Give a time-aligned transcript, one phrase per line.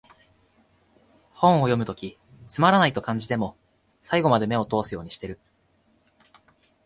[1.33, 2.17] 本を読むとき
[2.47, 3.55] つまらないと感じても、
[4.01, 5.37] 最後まで目を通すようにしてる